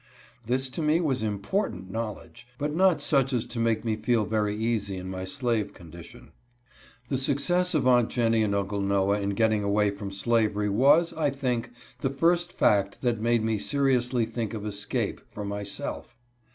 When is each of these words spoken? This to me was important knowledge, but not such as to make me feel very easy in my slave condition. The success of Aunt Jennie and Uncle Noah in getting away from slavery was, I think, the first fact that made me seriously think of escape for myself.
This 0.47 0.71
to 0.71 0.81
me 0.81 0.99
was 0.99 1.21
important 1.21 1.91
knowledge, 1.91 2.47
but 2.57 2.73
not 2.73 3.03
such 3.03 3.33
as 3.33 3.45
to 3.45 3.59
make 3.59 3.85
me 3.85 3.95
feel 3.95 4.25
very 4.25 4.55
easy 4.55 4.97
in 4.97 5.11
my 5.11 5.25
slave 5.25 5.75
condition. 5.75 6.31
The 7.09 7.19
success 7.19 7.75
of 7.75 7.85
Aunt 7.85 8.09
Jennie 8.09 8.41
and 8.41 8.55
Uncle 8.55 8.81
Noah 8.81 9.19
in 9.21 9.35
getting 9.35 9.63
away 9.63 9.91
from 9.91 10.09
slavery 10.11 10.69
was, 10.69 11.13
I 11.13 11.29
think, 11.29 11.69
the 11.99 12.09
first 12.09 12.51
fact 12.51 13.03
that 13.03 13.21
made 13.21 13.43
me 13.43 13.59
seriously 13.59 14.25
think 14.25 14.55
of 14.55 14.65
escape 14.65 15.21
for 15.29 15.45
myself. 15.45 16.15